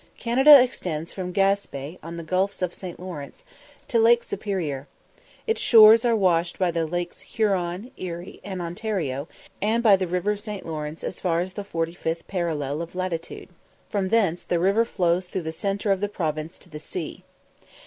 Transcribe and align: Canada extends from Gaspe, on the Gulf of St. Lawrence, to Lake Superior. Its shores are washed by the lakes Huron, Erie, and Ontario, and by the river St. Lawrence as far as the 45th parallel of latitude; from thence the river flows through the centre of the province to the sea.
Canada 0.17 0.59
extends 0.63 1.13
from 1.13 1.31
Gaspe, 1.31 1.99
on 2.01 2.17
the 2.17 2.23
Gulf 2.23 2.59
of 2.63 2.73
St. 2.73 2.99
Lawrence, 2.99 3.45
to 3.87 3.99
Lake 3.99 4.23
Superior. 4.23 4.87
Its 5.45 5.61
shores 5.61 6.03
are 6.03 6.15
washed 6.15 6.57
by 6.57 6.71
the 6.71 6.87
lakes 6.87 7.21
Huron, 7.21 7.91
Erie, 7.97 8.41
and 8.43 8.63
Ontario, 8.63 9.27
and 9.61 9.83
by 9.83 9.95
the 9.95 10.07
river 10.07 10.35
St. 10.35 10.65
Lawrence 10.65 11.03
as 11.03 11.19
far 11.19 11.39
as 11.39 11.53
the 11.53 11.63
45th 11.63 12.25
parallel 12.27 12.81
of 12.81 12.95
latitude; 12.95 13.49
from 13.89 14.09
thence 14.09 14.41
the 14.41 14.57
river 14.57 14.85
flows 14.85 15.27
through 15.27 15.43
the 15.43 15.53
centre 15.53 15.91
of 15.91 15.99
the 15.99 16.09
province 16.09 16.57
to 16.57 16.67
the 16.71 16.79
sea. 16.79 17.23